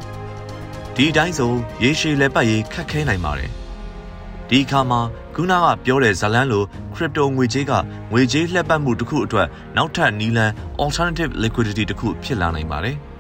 [0.96, 1.52] ။ဒီအတိုင်းဆို
[1.84, 3.52] ရေရှည်လက်ပတ်ရေးခက်ခဲနိုင်ပါတယ်။
[4.50, 5.02] ဒီအခါမှာ
[5.36, 7.72] ခုနကပြောတဲ့ဇလန်းလို crypto ငွေကြေးက
[8.12, 9.48] ငွေကြေးလှည့်ပတ်မှုတစ်ခုအတွက်
[9.78, 10.52] နောက်ထပ်နီလန်
[10.84, 12.98] alternative liquidity တစ်ခုဖြစ်လာနိုင်ပါတယ်။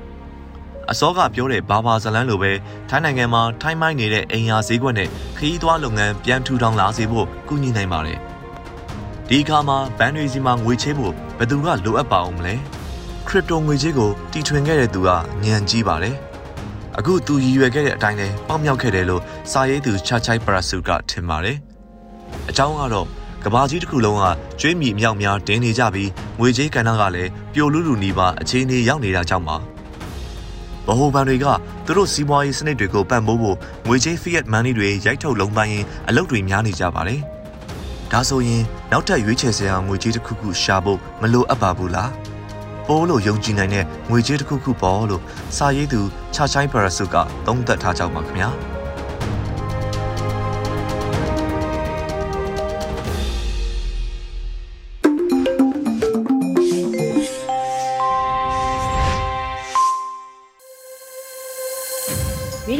[0.91, 2.51] အစောကပြောတဲ့ဘာဘာဇလန်းလိုပဲ
[2.89, 8.19] ထိုင်းနိုင်ငံမှာထိုင်းမိုင်းနေတဲ့အိမ်ယာဈေးကွက်နဲ့ခရီးသွားလုပ်ငန်းပြန်ထူထောင်လာစေဖို့ကူညီနိုင်ပါတယ်။
[9.29, 12.55] ဒီအခါမှာဘဏ်တွေစီမှာငွေချေးဖို့ဘယ်သူကလိုအပ်ပါအောင်မလဲ။
[13.27, 15.09] ခရစ်တိုငွေကြေးကိုတီထွင်ခဲ့တဲ့သူက
[15.43, 16.15] ညံကြီးပါတယ်။
[16.97, 19.21] အခုသူရည်ရွယ်ခဲ့တဲ့အတိုင်းလဲပေါက်မြောက်ခဲ့တယ်လို့
[19.51, 21.57] စာရေးသူချာချိုင်ပရာစုကထင်ပါတယ်။
[22.49, 23.07] အကြောင်းကတော့
[23.43, 24.25] ကဘာကြီးတစ်ခုလုံးက
[24.61, 29.57] ကျွေးမြီမြောက်များတင်းနေကြပြီးငွေကြေးကဏ္ဍကလည်းပျော်လူလူနီးပါအခြေအနေရောက်နေတာကြောင့်ပါ။
[30.87, 31.45] ဗဟိုဘဏ်တွေက
[31.85, 37.21] သူတို့စီးပွားရေးစနစ်တွေကိုပံ့ပိုးဖို့ငွေကြေး fiat money တွေရိုက်ထုတ်လုံးပိုင်းရင်အလုပ်တွေများနေကြပါတယ်။
[38.11, 42.11] ဒါဆိုရင်နောက်ထပ်ရွေးချယ်စရာငွေကြေးတစ်ခုခုရှာဖို့မလိုအပ်ပါဘူးလား။
[42.87, 45.21] ပိုးလို့ယုံကြည်နိုင်တဲ့ငွေကြေးတစ်ခုခုပေါ့လို့
[45.57, 46.01] စာရေးသူ
[46.33, 48.74] ချာချိုင်းပရဆုကသုံးသပ်ထားကြပါခင်ဗျာ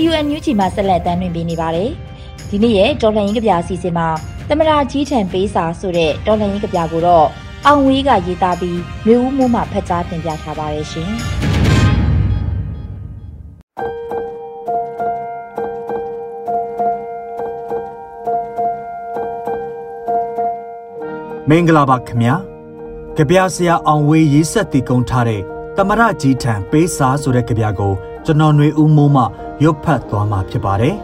[0.05, 1.89] Radio NUG မှာဆက်လက်တင်ပြနေပါတယ်။
[2.49, 4.07] ဒီနေ့ရဲ့တော်လှန်ရေးကြပြအစီအစဉ်မှာ
[4.49, 7.27] သမရာကြီးထံပေးစာဆိုတဲ့တော်လှန်ရေးကြပြကိုတော့
[7.65, 11.09] အောင်ဝေးကရေးသားပြီးမျိုးဦးမိုးမှဖတ်ကြားတင်ပြထားပါတယ်ရှင်။
[21.49, 22.35] မင်္ဂလာပါခင်ဗျာ
[23.17, 25.41] ကြပြဆရာအောင်ဝေးရေးဆက်တည်ကုန်းထားတဲ့
[25.77, 29.24] တမရကြီးထံပေးစာဆိုတဲ့ကြပြကို ကျွန်တော်ຫນွေဦးမိုးမှ
[29.64, 30.96] ရုပ်ဖတ်သွားမှာဖြစ်ပါတယ်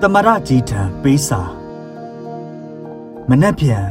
[0.00, 1.40] တမရကြီးထံပေးစာ
[3.28, 3.84] မနှက်ပြန်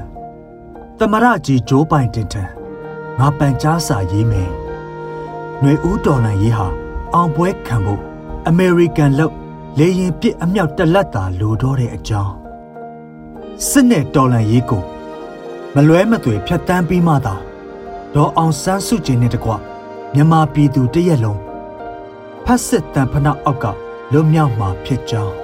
[1.00, 2.44] တမရကြီးဂျိုးပိုင်တင်ထံ
[3.20, 4.50] ငါပန်ကြားစာရေးမယ်
[5.60, 6.68] ຫນွေဦးတော်လန်ရေးဟာ
[7.14, 8.02] အောင်ပွဲခံဖို့
[8.48, 9.36] အမေရိကန်လောက်
[9.78, 12.34] လေရင်ပစ်အမြောက်တလက်တာလိုတော့တဲ့အကြောင်း
[13.70, 14.84] စစ်နဲ့တော်လန်ရေးကို
[15.76, 17.36] မလွဲမသွေဖြတ်တန်းပြီးမှသာ
[18.14, 19.52] ဒေါ်အောင်ဆန်းစုကြည်နဲ့တကွ
[20.14, 21.40] မြန်မာပြည်သူတရက်လုံး
[22.53, 23.67] ဖက်စစ်တန်ဖနာအောက်က
[24.13, 25.35] လွတ်မြောက်မှာဖြစ်ကြောင်း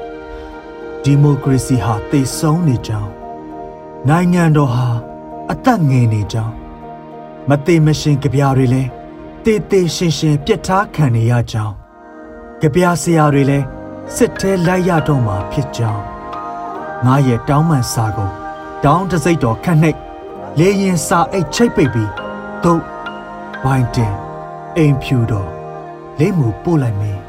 [1.02, 3.10] ဒီမိုကရေစီဟာတိတ်ဆုံးနေကြောင်း
[4.08, 4.88] နိုင်ငံတော်ဟာ
[5.52, 6.54] အသက်ငယ်နေကြောင်း
[7.48, 8.90] မသိမရှင်ကြပြားတွေလည်း
[9.44, 11.74] တေးသေးရှင်ရှင်ပြစ်ထားခံနေရကြောင်း
[12.60, 13.66] ကြပြားဆရာတွေလည်း
[14.16, 16.02] စစ်ထဲလိုက်ရတော့မှာဖြစ်ကြောင်း
[17.04, 18.30] ငါရဲ့တောင်းပန်စာကို
[18.84, 19.98] တောင်းတစိတ်တော်ခန့်နှိပ်
[20.58, 22.10] လေရင်စာအိတ်ချိတ်ပိတ်ပြီး
[22.62, 22.82] သို့
[23.64, 24.14] ဝိုင်းတင်
[24.76, 25.57] အိမ်ဖြူတော်
[26.20, 27.20] လိမ့်မှုပို့လိုက်မင်း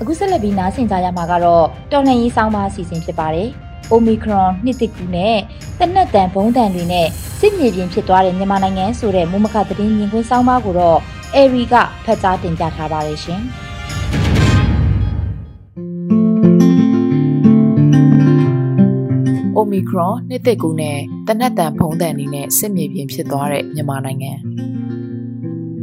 [0.00, 3.48] အခုဆက်လက်ပြီးနားဆင်ကြရမှာကတော့တော်လှန်ရေးဆောင်းပါအစီအစဉ်ဖြစ်ပါတယ်။
[3.92, 5.36] Omicron နှစ်တစ်ကူနဲ့
[5.78, 7.06] တနက်တန်ဘုံတန်တွေနဲ့
[7.40, 10.98] စစ်မြေပြင်ဖြစ်သွားတဲ့မြန်မာနိုင်ငံဆိုတဲ့မူမခသတင်းမြင်ကွင်းဆောင်းပါကိုတော့
[11.34, 13.42] အေရီကဖတ်ကြားတင်ပြထားပါတယ်ရှင်။
[19.62, 20.98] Omicron နှစ်သက်ကူနဲ့
[21.28, 24.32] တနက်တန်ဖုံးတန်နေနဲ့စစ်မြေပြင်ဖြစ်သွားတဲ့မြန်မာနိုင်ငံ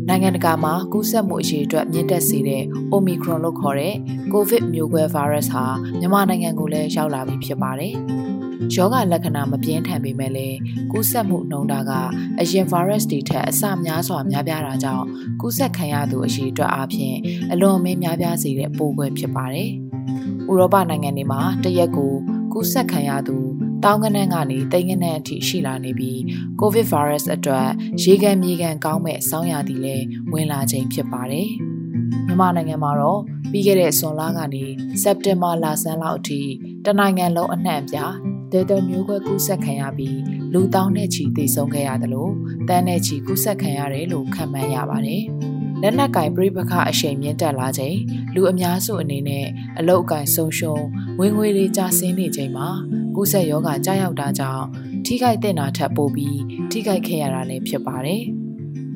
[0.08, 2.63] နိုင်ငံတကာမှာကူးစက်မှုအရေးအတွက်မြင့်တက်စေတဲ့
[2.94, 3.96] Omicron လို့ခေါ်တဲ့
[4.34, 5.65] COVID မျိုးကွဲ virus ဟာ
[6.00, 7.94] မြန်မာနိုင်ငံကိုလည်းရောက်လာပြီဖြစ်ပါတယ်။
[8.74, 10.58] ယောဂလက္ခဏာမပြင်းထန်ပေမဲ့လည်း
[10.92, 11.92] ကူးစက်မှုနှုန်းတာက
[12.39, 15.06] အရင် virus တွေထက်အဆများစွာများပြားတာကြောင့်
[15.42, 17.15] ကူးစက်ခံရသူအရေးအတွက်အပြင်
[17.52, 19.70] အလွန်အမင်းများပြားစေတဲ့ပိုးကွဲဖြစ်ပါတယ်။
[20.50, 22.13] ဥရောပနိုင်ငံတွေမှာတရက်ကို
[22.53, 23.38] ကူးစက်ခံရသူ
[23.83, 26.21] တောင်းကနန်းကနေတိမ်ကနန်းအထိရှိလာနေပြီး
[26.59, 27.67] ကိုဗစ်ဗိုင်းရပ်စ်အတွက်
[28.03, 31.49] ရေကန်မြေကန်ကောင်းမဲ့ဆောင်းရာသီလည်းဝင်လာချိန်ဖြစ်ပါတယ်။
[32.25, 34.63] မြန်မာနိုင်ငံမှာတော့ပြီးခဲ့တဲ့ဇွန်လကနေ
[35.01, 36.41] စက်တင်ဘာလဆန်းလောက်အထိ
[36.85, 38.13] တနိုင်ငံလုံးအနှံ့အပြား
[38.51, 40.19] ဒေတာမျိုးကွဲကူးစက်ခံရပြီး
[40.53, 42.33] လူတောင်းတဲ့ချီသေဆုံးခဲ့ရတယ်လို့
[42.67, 45.23] တန်းတဲ့ချီကူးစက်ခံရတယ်လို့ခန့်မှန်းရပါတယ်။
[45.82, 47.98] လက်နက်ကင်ပြိပခအရှိန်မြင့်တက်လာချိန်
[48.34, 49.46] လူအများစုအနေနဲ့
[49.80, 50.84] အလုတ်အကင်ဆုံးရှုံး
[51.20, 52.70] ဝင်ငွေတွေကျဆင်းနေချိန်မှာ
[53.15, 54.65] ကူးစက်ရောဂါကြားရောက်တာကြောင့်
[55.06, 56.39] ထိခိုက်တဲ့နာထပ်ပိုးပြီး
[56.72, 58.24] ထိခိုက်ခဲ့ရတာလည်းဖြစ်ပါတယ်။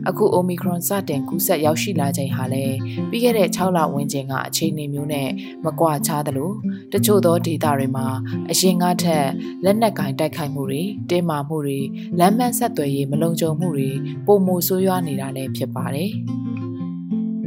[0.10, 2.78] အခု Omicron စတင်ကူးစက်ရောက်ရှိလာချိန်ဟာလည်း
[3.10, 5.30] ပြီးခဲ့တဲ့6လဝန်းကျင်ကအခြေအနေမျိုးနဲ့
[5.66, 6.52] မကွာခြားသလို
[6.94, 8.08] တချို့သောဒေသတွေမှာ
[8.52, 9.26] အရင်ကထက်
[9.64, 11.80] လက်နက်ကင်တိုက်ခိုက်မှုတွေတင်းမာမှုတွေ
[12.20, 13.90] လမ်းမဆက်သွယ်ရေးမလုံခြုံမှုတွေ
[14.26, 16.12] ပုံမိုဆိုးရွားနေတာလည်းဖြစ်ပါတယ်။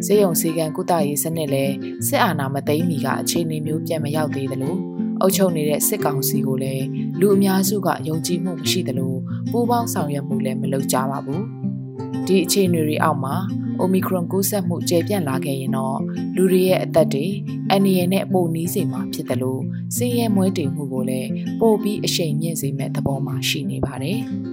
[0.04, 1.74] စေယုံစီကံကုသရေးစနစ်လည်း
[2.06, 4.76] စစ်အာဏာမသိမ်းမီကအခြေအနေမျိုးပြန်မရောက်သေးသလို
[5.20, 6.84] အုပ်ချုပ်နေတဲ့စစ်ကောင်စီကိုလည်း
[7.20, 9.14] လူအများစုကယုံကြည်မှုမရှိသလို
[9.50, 11.42] ပူးပေါင်းဆောင်ရွက်မှုလည်းမလုပ်ကြပါဘူး။
[12.26, 13.36] ဒီအခြေအနေတွေအောက်မှာ
[13.82, 15.98] Omicron ကူးစက်မှုကျေပြန့်လာခဲ့ရင်တော့
[16.36, 17.26] လူတွေရဲ့အသက်တွေ
[17.70, 19.62] အန္တရာယ်နဲ့ပိုနီးစေမှာဖြစ်တယ်လို့
[19.96, 21.30] စင်ရဲမွဲတင်မှုကိုလည်း
[21.60, 24.20] ပို့ပြီးအရှိန်မြင့်စေမဲ့သဘောမှရှိနေပါတယ်။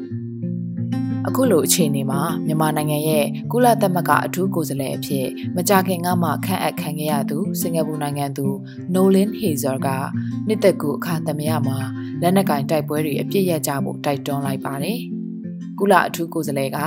[1.28, 8.46] အခုလိုအခြေအနေမှာမြန်မာနိုင်ငံရဲ့ကုလသမဂ္ဂအထူးကိုယ်စားလှယ်အဖြစ်မကြာခင်ကမှခန့်အပ်ခံခဲ့ရသူစင်ကာပူနိုင်ငံသူ
[8.94, 9.88] Nolan Hazer က
[10.48, 11.78] နှစ်သက်ကူအခါသမယမှာ
[12.22, 15.00] လက်နက်ကင်တိုက်ပွဲတွေအပြစ်ရကြဖို့တိုက်တွန်းလိုက်ပါတယ်။
[15.80, 16.80] ကုလအထူးကိုယ်စားလှယ်က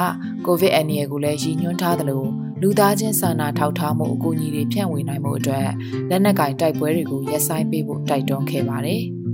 [0.47, 2.25] ကိုဗစ်အန်ရီကိုလည်းရည်ညွှန်းထားသလို
[2.63, 5.69] လူသားချင်းစာနာထောက်ထားမှုအကူအညီတွေဖြန့်ဝေနိုင်မှုအတွက်
[6.11, 9.03] လက်နက်ကင်တိုက်ပွဲတွေကိုရပ်ဆိုင်းပေးဖို့တိုက်တွန်းခဲ့ပါတယ်။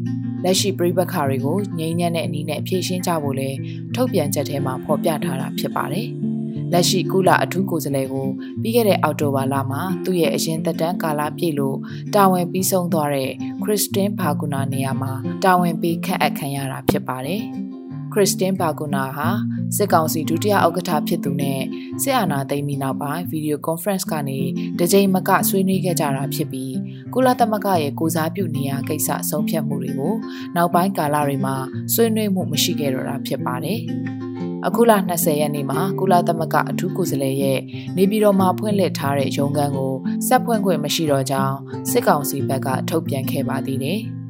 [0.44, 3.50] လက်ရှိပြိပခါတွေကိုငြိမ်းချမ်းတဲ့အနည်းနဲ့ဖြည့်ရှင်းကြဖို့လဲ
[3.94, 6.08] ထုတ်ပြန်ချက်ထဲမှာဖော်ပြထားတာဖြစ်ပါတယ်။
[6.72, 8.28] လက်ရှိကုလအထူးကိုယ်စားလှယ်ကို
[8.62, 11.76] ပြီးခဲ့တဲ့အောက်တိုဘာလမှာသူ့ရဲ့အရင်သက်တမ်းကာလပြည့်လို့
[12.14, 13.30] တာဝန်ပြီးဆုံးသွားတဲ့
[13.62, 15.12] ခရစ်စတင်ဘာဂူနာနေရာမှာ
[15.44, 17.42] တာဝန်ပေးခန့်အပ်ခံရတာဖြစ်ပါတယ်။
[18.12, 19.28] ခရစ်စတင်ဘာဂူနာဟာ
[19.76, 21.60] စစ်ကောင်စီဒုတိယဥက္ကဋ္ဌဖြစ်သူနဲ့
[22.02, 24.38] စစ်အာဏာသိမ်းပြီးနောက်ပိုင်းဗီဒီယိုကွန်ဖရင့်ကနေ
[24.78, 26.74] တကြိမ်မကဆွေးနွေးခဲ့ကြတာဖြစ်ပြီး
[27.14, 30.14] ကုလသမဂ္ဂရဲ့ကိုစားပြုနေရကိစ္စဆုံးဖြတ်မှုတွေကို
[30.56, 31.56] နောက်ပိုင်းကာလတွေမှာ
[31.94, 33.80] ဆွေးနွေးမှုမရှိခဲ့တော့တာဖြစ်ပါတယ်။
[34.66, 37.60] အခုလ20ရက်နေ့မှာကုလသမဂ္ဂအထူးကိုယ်စားလှယ်ရဲ့
[37.96, 39.94] နေပြည်တော်မှာဖွင့်လှစ်ထားတဲ့ရုံးခန်းကို
[40.26, 41.56] ဆက်ဖွင့်ခွင့်မရှိတော့ကြောင်း
[41.90, 44.02] စစ်ကောင်စီဘက်ကထုတ်ပြန်ခဲ့ပါသေးတယ်။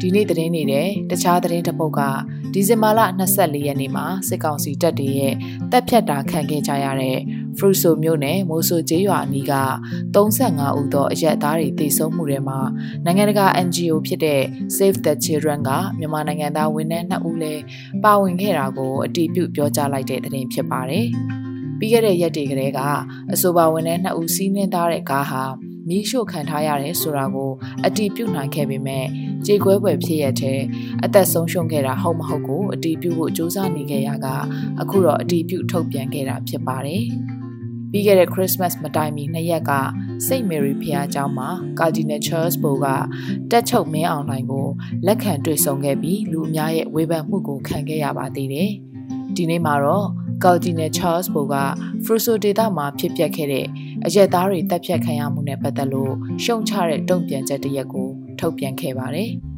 [0.00, 2.00] ဒီဒီနေ့သတင်းနေတဲ့တခြားသတင်းတစ်ပုဒ်က
[2.52, 3.00] ဒီဇင်ဘာလ
[3.34, 5.34] 24ရက်နေ့မှာစစ်ကောင်စီတပ်တွေရဲ့
[5.72, 7.18] တပ်ဖြတ်တာခံခဲ့ကြရတဲ့
[7.58, 9.54] ဖရူဆိုမြို့နယ်မိုးဆိုကျေးရွာအနီးက
[10.14, 12.58] 35ဦးသောအရက်သားတွေတေဆုံးမှုတွေမှာ
[13.04, 14.42] နိုင်ငံတကာ NGO ဖြစ်တဲ့
[14.76, 17.62] Save the Children ကမြန်မာနိုင်ငံသားဝန်ထမ်း2ဦးလည်း
[18.04, 21.06] ပါဝင်ခဲ့တာကိုအတည်ပြုပြောကြားလိုက်တဲ့သတင်းဖြစ်ပါတယ်။
[21.78, 22.80] ပြီးခဲ့တဲ့ရက်တွေကလေးက
[23.32, 25.44] အဆိုပါဝန်ထမ်း2ဦးစီးနှင်းသားတဲ့ကားဟာ
[25.88, 27.50] မီးရှို့ခံထားရတယ်ဆိုတာကို
[27.86, 29.06] အတီးပြုတ်နိုင်ခဲ့ပေမဲ့
[29.46, 30.60] ကြေကွဲပွဲဖြစ်ရတဲ့
[31.04, 34.26] အသက်ဆုံးရှုံးခဲ့တာဟုတ်မဟုတ်ကိုအတီးပြုတ်ဖို့စ조사နေခဲ့ရက
[34.80, 37.04] အခုတော့အတီးပြုတ်ထုတ်ပြန်ခဲ့တာဖြစ်ပါတယ်။
[37.90, 39.72] ပြီးခဲ့တဲ့ Christmas မတိုင်မီနှစ်ရက်က
[40.26, 42.86] စိတ်မေရီဖျားကျောင်းမှာ Cardinal Charles Bo က
[43.50, 44.68] တက်ချုပ်မင်းအောင်လှိုင်ကို
[45.06, 48.70] လက်ခံတွေ့ဆုံခဲ့ပြီးလူအများရဲ့ဝေဖန်မှုကိုခံခဲ့ရပါသေးတယ်။
[49.36, 50.08] ဒီနေ့မှာတော့
[50.43, 51.55] ကာဒီနယ်ချားစ်ဘိုက
[52.03, 53.65] ဖရူဆိုဒေတာမှာဖြစ်ပျက်ခဲ့တဲ့
[54.05, 58.07] အရက်သားတွေတပ်ဖြတ်ခံရမှုနဲ့ပတ်သက်လို့ရှုံချတဲ့တုံ့ပြန်ချက်တရက်ကို
[58.39, 59.31] ထုတ်ပြန်ခဲ့ပါတယ်။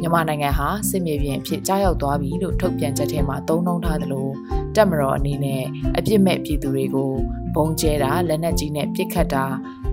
[0.00, 4.28] မြန်မာနိုင်ငံဟာစစ်မြေပြင်အဖြစ်ကြားရောက်သွားပြီလို့ထုတ်ပြန်ချက်ထဲမှာသုံးနှုန်းထားသလို
[4.76, 5.62] တက်မတော်အနေနဲ့
[5.98, 7.12] အပြစ်မဲ့ပြည်သူတွေကို
[7.56, 9.44] ဘုံကျဲတာလက်နက်ကြီးနဲ့ပစ်ခတ်တာ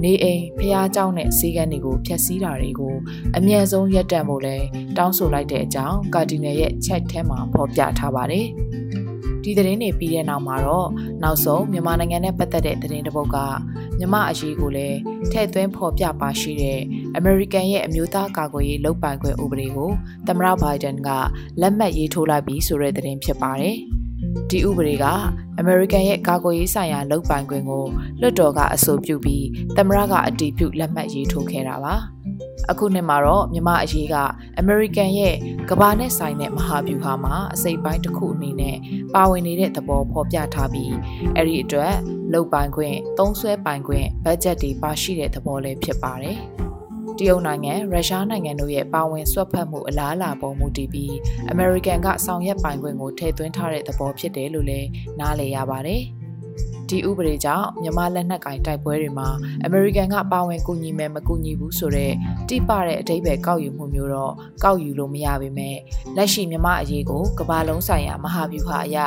[0.04, 2.96] နေအိမ်ဖျားเจ้าနဲ့စီးကန်းတွေကိုဖျက်ဆီးတာတွေကို
[3.38, 4.58] အမြဲဆုံးရပ်တန့်ဖို့လဲ
[4.98, 8.48] တောင်းဆိုလိုက်တဲ့အကြောင်းကာဒီနယ်ရဲ့ chat ထဲမှာဖော်ပြထားပါတယ်။
[9.43, 10.89] ဒီသတင်းတွေပြီးတဲ့နောက်မှာတော့
[11.23, 13.37] နောက်ဆုံးမြန်မာနိုင်ငံနဲ့ပတ်သက်တဲ့သတင်းတစ်ပုဒ်က
[13.99, 14.99] မြမအရေးကိုလည်း
[15.31, 16.81] ထည့်သွင်းဖော်ပြပါရှိတဲ့
[17.17, 19.91] အမေရိကန်ရဲ့အမျိုးသားကာကွယ်ရေးလုပ်ပိုင်ခွင့်ဥပဒေကို
[20.27, 21.11] သမ္မတဘိုင်ဒန်က
[21.61, 23.77] လက်မှတ်ရေးထိုးလိုက်ပြီးဆိုတဲ့သတင်းဖြစ်ပါတယ်။
[24.51, 25.05] ဒီဥပဒေက
[25.59, 27.85] အမေရိကန်ရဲ့ကာကွယ်ရေးဆိုင်ရာလုပ်ပိုင်ခွင့်ကို
[28.21, 31.97] လွှတ်တော်ကအဆိုပြုပြီးသမ္မတကအတည်ပြုလက်မှတ်ရေးထိုးခဲ့တာပါ။
[32.71, 34.15] အခုနှစ်မှာတော့မြမအရေးက
[34.59, 35.35] အမေရိကန်ရဲ့
[35.71, 38.77] ကဘာနဲ့ဆိုင်တဲ့မဟာဗျူဟာမှာအစိပ်ပိုင်းတစ်ခုအနေနဲ့
[39.15, 40.95] ပါဝင်နေတဲ့သဘောဖော်ပြထားပြီး
[41.37, 41.95] အဲ့ဒီအတွက်
[42.33, 46.39] လုတ်ပိုင်ခွင့်သုံးဆွဲပိုင်ခွင့်ဘတ်ဂျက်တွေပါရှိတဲ့သဘောလည်းဖြစ်ပါတယ်
[47.19, 51.15] တရုတ်နိုင်ငံရုရှားနိုင်ငံတို့ရဲ့ပါဝင်ဆွတ်ဖက်မှုအလားအလာပေါ်မူတည်ပြီး
[51.51, 54.89] အမေရိကန်ကဆောင်ရွက်ပိုင်ခွင့်ကိုထည့်သွင်းထားတဲ့သဘောဖြစ်တယ်လို့လည်း
[55.21, 56.03] နားလည်ရပါတယ်။
[56.93, 59.29] ဒီဥပဒေကြောင့်မြန်မာလက်နက်ကင်တိုက်ပွဲတွေမှာ
[59.65, 62.15] အမေရိကန်ကပါဝင်ကူညီမယ်မကူညီဘူးဆိုတော့
[62.49, 64.33] တိပတဲ့အတိတ်ပဲကောက်ယူမှုမျိုးတော့
[64.65, 65.71] ကောက်ယူလို့မရပါပဲ
[66.17, 68.99] လက်ရှိမြန်မာအရေးကိုကမ္ဘာလုံးဆိုင်ရာမဟာဗျူဟာအရ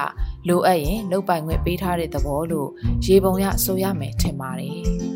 [0.47, 2.69] လိုအပ်ရင်လုတ်ပိုင်ခွင့်ပေးထားတဲ့သဘောလို့
[3.05, 5.14] ရေပုံရဆိုရမယ်ထင်ပါတယ်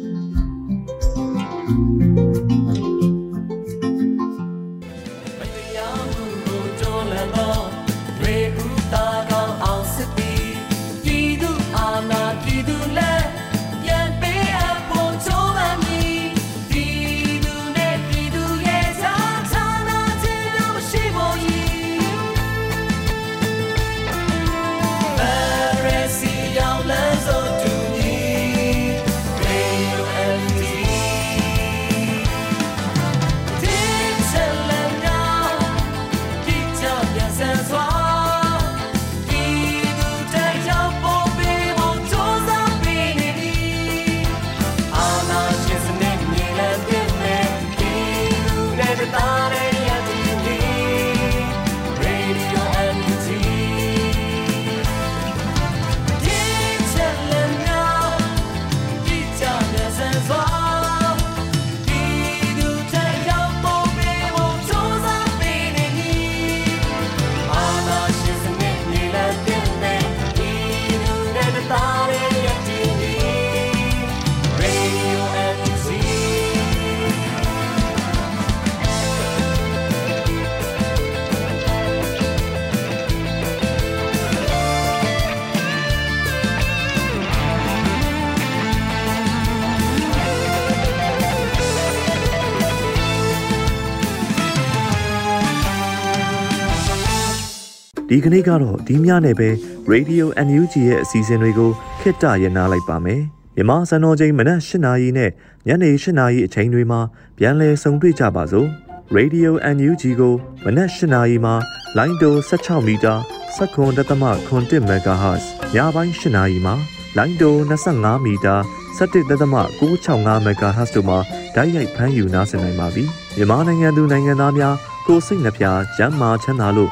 [98.12, 99.50] ဒီကနေ့ကတော့ဒီညနေပဲ
[99.92, 103.22] Radio NUG ရဲ့အစီအစဉ်တွေကိုခਿੱတရနာလိုက်ပါမယ်။
[103.56, 105.32] မြမစံတော်ချိန်မနက်၈နာရီနဲ့
[105.68, 107.00] ညနေ၈နာရီအချိန်တွေမှာ
[107.38, 108.68] ပြန်လည်ဆုံတွေ့ကြပါစို့။
[109.18, 110.34] Radio NUG ကို
[110.66, 111.56] မနက်၈နာရီမှာ
[111.98, 113.14] လိုင်းတို16မီတာ
[113.58, 115.44] 7.3 MHz
[115.76, 116.76] ညပိုင်း၈နာရီမှာ
[117.18, 118.56] လိုင်းတို25မီတာ
[118.98, 121.18] 17.665 MHz တို့မှာ
[121.56, 123.04] ဓာတ်ရိုက်ဖမ်းယူနားဆင်နိုင်ပါပြီ။
[123.36, 124.76] မြန်မာနိုင်ငံသူနိုင်ငံသားများ
[125.08, 125.66] ကိုစိတ်နှပြ
[125.98, 126.92] ကျန်းမာချမ်းသာလို့